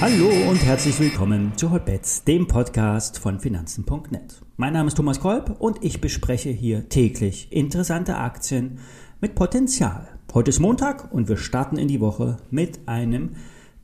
[0.00, 4.42] Hallo und herzlich willkommen zu Hotbets, dem Podcast von Finanzen.net.
[4.58, 8.80] Mein Name ist Thomas Kolb und ich bespreche hier täglich interessante Aktien
[9.22, 10.06] mit Potenzial.
[10.34, 13.30] Heute ist Montag und wir starten in die Woche mit einem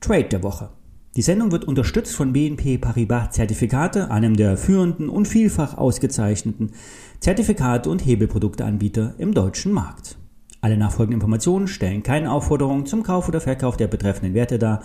[0.00, 0.68] Trade der Woche.
[1.16, 6.72] Die Sendung wird unterstützt von BNP Paribas Zertifikate, einem der führenden und vielfach ausgezeichneten
[7.20, 10.19] Zertifikate und Hebelprodukteanbieter im deutschen Markt.
[10.60, 14.82] Alle nachfolgenden Informationen stellen keine Aufforderung zum Kauf oder Verkauf der betreffenden Werte dar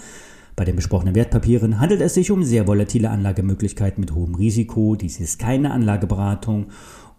[0.55, 4.95] bei den besprochenen Wertpapieren handelt es sich um sehr volatile Anlagemöglichkeiten mit hohem Risiko.
[4.95, 6.67] Dies ist keine Anlageberatung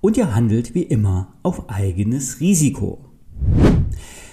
[0.01, 3.05] und ihr handelt wie immer auf eigenes Risiko.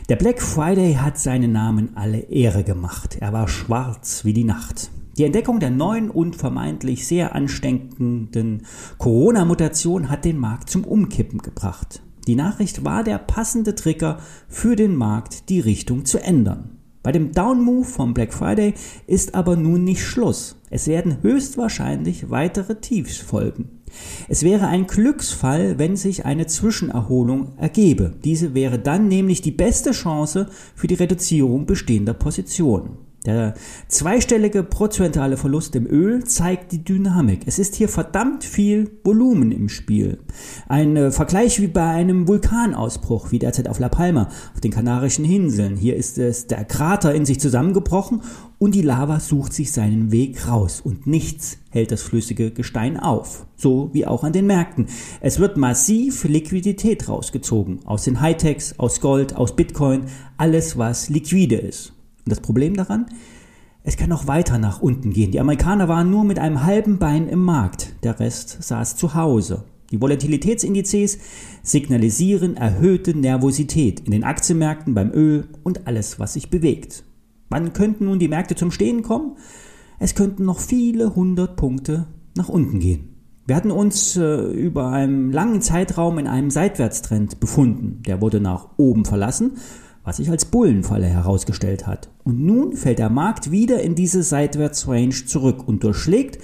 [0.07, 3.17] Der Black Friday hat seinen Namen alle Ehre gemacht.
[3.19, 4.89] Er war schwarz wie die Nacht.
[5.17, 8.63] Die Entdeckung der neuen und vermeintlich sehr ansteckenden
[8.99, 12.01] Corona-Mutation hat den Markt zum Umkippen gebracht.
[12.27, 16.77] Die Nachricht war der passende Trigger für den Markt, die Richtung zu ändern.
[17.03, 18.75] Bei dem Down-Move vom Black Friday
[19.07, 20.55] ist aber nun nicht Schluss.
[20.69, 23.81] Es werden höchstwahrscheinlich weitere Tiefs folgen.
[24.29, 28.13] Es wäre ein Glücksfall, wenn sich eine Zwischenerholung ergebe.
[28.23, 32.97] Diese wäre dann nämlich die beste Chance für die Reduzierung bestehender Positionen.
[33.25, 33.53] Der
[33.87, 37.43] zweistellige prozentuale Verlust im Öl zeigt die Dynamik.
[37.45, 40.19] Es ist hier verdammt viel Volumen im Spiel.
[40.67, 45.23] Ein äh, Vergleich wie bei einem Vulkanausbruch, wie derzeit auf La Palma, auf den Kanarischen
[45.23, 45.77] Inseln.
[45.77, 48.21] Hier ist es der Krater in sich zusammengebrochen
[48.59, 53.45] und die Lava sucht sich seinen Weg raus und nichts hält das flüssige Gestein auf.
[53.55, 54.87] So wie auch an den Märkten.
[55.21, 57.79] Es wird massiv Liquidität rausgezogen.
[57.85, 61.93] Aus den Hightechs, aus Gold, aus Bitcoin, alles was liquide ist.
[62.25, 63.07] Und das Problem daran?
[63.83, 65.31] Es kann noch weiter nach unten gehen.
[65.31, 69.65] Die Amerikaner waren nur mit einem halben Bein im Markt, der Rest saß zu Hause.
[69.91, 71.19] Die Volatilitätsindizes
[71.61, 77.03] signalisieren erhöhte Nervosität in den Aktienmärkten, beim Öl und alles, was sich bewegt.
[77.49, 79.37] Wann könnten nun die Märkte zum Stehen kommen?
[79.99, 83.09] Es könnten noch viele hundert Punkte nach unten gehen.
[83.45, 88.01] Wir hatten uns äh, über einen langen Zeitraum in einem Seitwärtstrend befunden.
[88.07, 89.57] Der wurde nach oben verlassen
[90.03, 92.09] was sich als Bullenfalle herausgestellt hat.
[92.23, 96.39] Und nun fällt der Markt wieder in diese Seitwärtsrange zurück und durchschlägt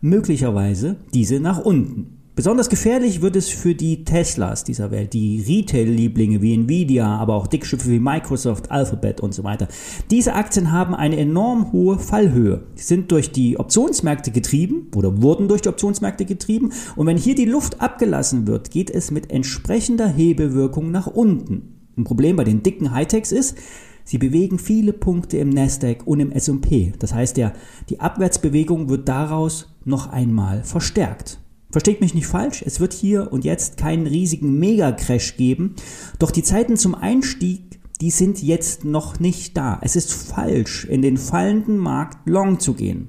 [0.00, 2.18] möglicherweise diese nach unten.
[2.38, 7.48] Besonders gefährlich wird es für die Teslas dieser Welt, die Retail-Lieblinge wie Nvidia, aber auch
[7.48, 9.66] Dickschiffe wie Microsoft, Alphabet und so weiter.
[10.12, 12.62] Diese Aktien haben eine enorm hohe Fallhöhe.
[12.76, 16.70] Sind durch die Optionsmärkte getrieben oder wurden durch die Optionsmärkte getrieben.
[16.94, 21.77] Und wenn hier die Luft abgelassen wird, geht es mit entsprechender Hebelwirkung nach unten.
[21.98, 23.58] Ein Problem bei den dicken Hightechs ist,
[24.04, 26.92] sie bewegen viele Punkte im Nasdaq und im S&P.
[27.00, 27.52] Das heißt, der,
[27.90, 31.40] die Abwärtsbewegung wird daraus noch einmal verstärkt.
[31.70, 35.74] Versteht mich nicht falsch, es wird hier und jetzt keinen riesigen Mega-Crash geben,
[36.18, 39.78] doch die Zeiten zum Einstieg, die sind jetzt noch nicht da.
[39.82, 43.08] Es ist falsch, in den fallenden Markt long zu gehen.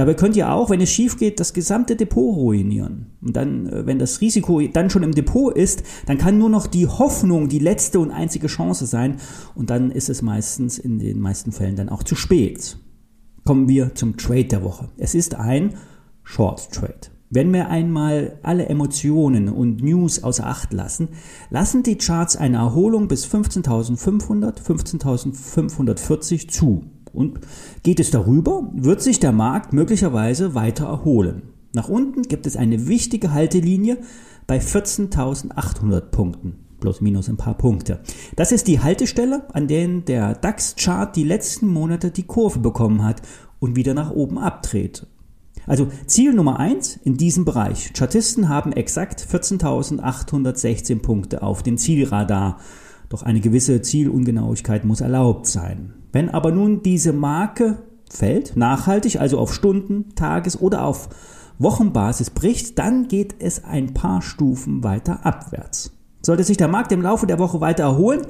[0.00, 3.12] Dabei könnt ihr auch, wenn es schief geht, das gesamte Depot ruinieren.
[3.20, 6.66] Und dann, äh, wenn das Risiko dann schon im Depot ist, dann kann nur noch
[6.66, 9.18] die Hoffnung die letzte und einzige Chance sein.
[9.54, 12.78] Und dann ist es meistens in den meisten Fällen dann auch zu spät.
[13.44, 14.88] Kommen wir zum Trade der Woche.
[14.96, 15.74] Es ist ein
[16.22, 17.10] Short Trade.
[17.28, 21.08] Wenn wir einmal alle Emotionen und News außer Acht lassen,
[21.50, 26.86] lassen die Charts eine Erholung bis 15.500, 15.540 zu.
[27.12, 27.40] Und
[27.82, 31.42] geht es darüber, wird sich der Markt möglicherweise weiter erholen.
[31.72, 33.98] Nach unten gibt es eine wichtige Haltelinie
[34.46, 36.56] bei 14.800 Punkten.
[36.80, 38.00] Plus minus ein paar Punkte.
[38.36, 43.22] Das ist die Haltestelle, an der der DAX-Chart die letzten Monate die Kurve bekommen hat
[43.58, 45.06] und wieder nach oben abdreht.
[45.66, 47.92] Also Ziel Nummer eins in diesem Bereich.
[47.92, 52.58] Chartisten haben exakt 14.816 Punkte auf dem Zielradar.
[53.08, 55.94] Doch eine gewisse Zielungenauigkeit muss erlaubt sein.
[56.12, 57.78] Wenn aber nun diese Marke
[58.10, 61.08] fällt, nachhaltig, also auf Stunden, Tages- oder auf
[61.58, 65.92] Wochenbasis bricht, dann geht es ein paar Stufen weiter abwärts.
[66.22, 68.22] Sollte sich der Markt im Laufe der Woche weiter erholen,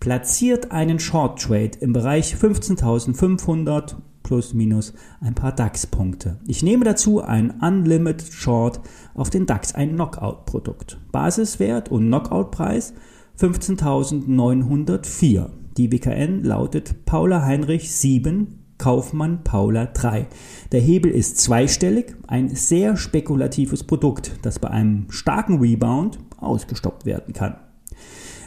[0.00, 6.38] platziert einen Short Trade im Bereich 15.500 plus minus ein paar DAX-Punkte.
[6.46, 8.80] Ich nehme dazu ein Unlimited Short
[9.14, 10.98] auf den DAX, ein Knockout-Produkt.
[11.10, 12.92] Basiswert und Knockout-Preis
[13.40, 15.46] 15.904.
[15.78, 20.26] Die WKN lautet Paula Heinrich 7, Kaufmann Paula 3.
[20.72, 27.32] Der Hebel ist zweistellig, ein sehr spekulatives Produkt, das bei einem starken Rebound ausgestoppt werden
[27.32, 27.58] kann.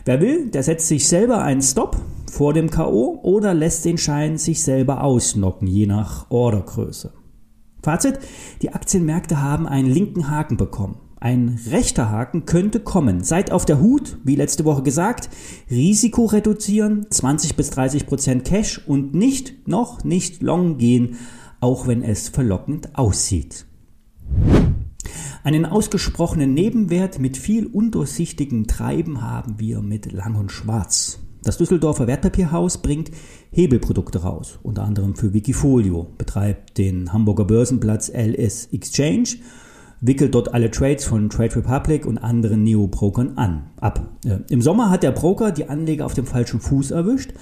[0.03, 1.95] Wer will, der setzt sich selber einen Stop
[2.29, 7.13] vor dem KO oder lässt den Schein sich selber ausnocken, je nach Ordergröße.
[7.81, 8.19] Fazit,
[8.61, 10.97] die Aktienmärkte haben einen linken Haken bekommen.
[11.23, 13.23] Ein rechter Haken könnte kommen.
[13.23, 15.29] Seid auf der Hut, wie letzte Woche gesagt.
[15.69, 21.17] Risiko reduzieren, 20 bis 30 Prozent Cash und nicht, noch nicht long gehen,
[21.59, 23.67] auch wenn es verlockend aussieht.
[25.43, 31.19] Einen ausgesprochenen Nebenwert mit viel undurchsichtigem Treiben haben wir mit Lang und Schwarz.
[31.43, 33.11] Das Düsseldorfer Wertpapierhaus bringt
[33.51, 39.37] Hebelprodukte raus, unter anderem für Wikifolio, betreibt den Hamburger Börsenplatz LS Exchange,
[40.01, 44.17] wickelt dort alle Trades von Trade Republic und anderen Neo-Brokern an, ab.
[44.49, 47.33] Im Sommer hat der Broker die Anleger auf dem falschen Fuß erwischt.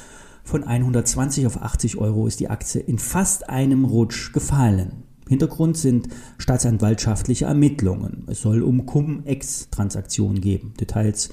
[0.44, 5.04] Von 120 auf 80 Euro ist die Aktie in fast einem Rutsch gefallen.
[5.28, 8.24] Hintergrund sind staatsanwaltschaftliche Ermittlungen.
[8.28, 10.74] Es soll um Cum-Ex-Transaktionen geben.
[10.80, 11.30] Details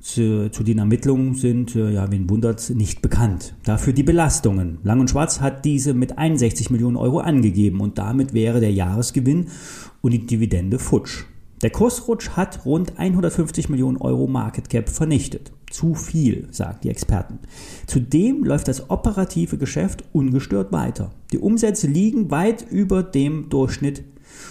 [0.00, 3.54] zu, zu, den Ermittlungen sind, äh, ja, wen wundert, nicht bekannt.
[3.64, 4.78] Dafür die Belastungen.
[4.82, 9.48] Lang und Schwarz hat diese mit 61 Millionen Euro angegeben und damit wäre der Jahresgewinn
[10.00, 11.24] und die Dividende futsch.
[11.62, 15.50] Der Kursrutsch hat rund 150 Millionen Euro Market Cap vernichtet.
[15.70, 17.40] Zu viel, sagen die Experten.
[17.86, 21.10] Zudem läuft das operative Geschäft ungestört weiter.
[21.32, 24.04] Die Umsätze liegen weit über dem Durchschnitt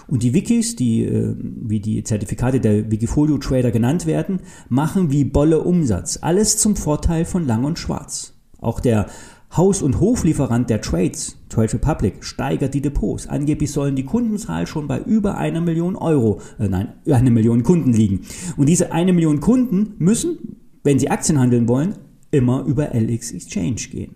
[0.07, 4.39] und die Wikis, die, äh, wie die Zertifikate der Wikifolio Trader genannt werden,
[4.69, 6.19] machen wie Bolle Umsatz.
[6.21, 8.33] Alles zum Vorteil von Lang und Schwarz.
[8.59, 9.07] Auch der
[9.55, 13.27] Haus- und Hoflieferant der Trades, Trade Republic, steigert die Depots.
[13.27, 17.93] Angeblich sollen die Kundenzahl schon bei über einer Million Euro, äh, nein, eine Million Kunden
[17.93, 18.21] liegen.
[18.57, 21.95] Und diese eine Million Kunden müssen, wenn sie Aktien handeln wollen,
[22.31, 24.15] immer über LX Exchange gehen.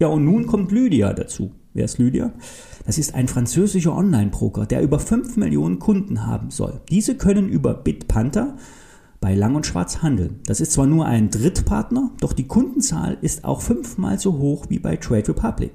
[0.00, 1.52] Ja, und nun kommt Lydia dazu.
[1.74, 2.32] Wer ist Lydia?
[2.86, 6.80] Das ist ein französischer Online-Broker, der über 5 Millionen Kunden haben soll.
[6.88, 8.56] Diese können über Bitpanther
[9.20, 10.38] bei Lang und Schwarz handeln.
[10.46, 14.78] Das ist zwar nur ein Drittpartner, doch die Kundenzahl ist auch fünfmal so hoch wie
[14.78, 15.72] bei Trade Republic.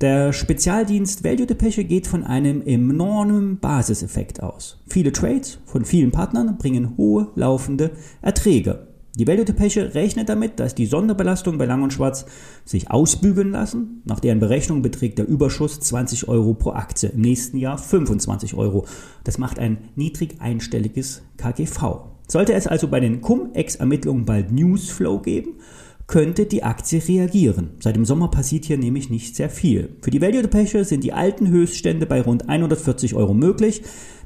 [0.00, 4.78] Der Spezialdienst Value Depeche geht von einem enormen Basiseffekt aus.
[4.86, 7.90] Viele Trades von vielen Partnern bringen hohe laufende
[8.22, 8.86] Erträge.
[9.18, 12.26] Die Value Depeche rechnet damit, dass die Sonderbelastung bei Lang und Schwarz
[12.66, 14.02] sich ausbügeln lassen.
[14.04, 18.84] Nach deren Berechnung beträgt der Überschuss 20 Euro pro Aktie, im nächsten Jahr 25 Euro.
[19.24, 22.00] Das macht ein niedrig einstelliges KGV.
[22.28, 25.54] Sollte es also bei den Cum-Ex-Ermittlungen bald Newsflow geben,
[26.06, 27.70] könnte die Aktie reagieren.
[27.80, 29.96] Seit dem Sommer passiert hier nämlich nicht sehr viel.
[30.02, 33.80] Für die Value Depeche sind die alten Höchststände bei rund 140 Euro möglich.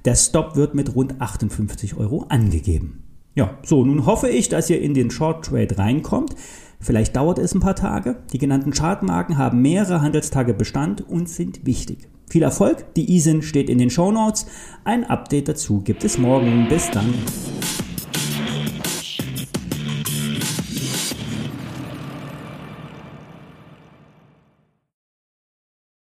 [0.05, 3.05] Der Stop wird mit rund 58 Euro angegeben.
[3.41, 6.37] Ja, so, nun hoffe ich, dass ihr in den Short Trade reinkommt.
[6.79, 8.17] Vielleicht dauert es ein paar Tage.
[8.35, 12.11] Die genannten Chartmarken haben mehrere Handelstage Bestand und sind wichtig.
[12.29, 14.45] Viel Erfolg, die ISIN steht in den Show Notes.
[14.85, 16.69] Ein Update dazu gibt es morgen.
[16.69, 17.15] Bis dann.